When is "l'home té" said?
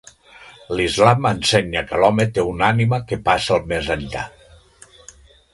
2.03-2.47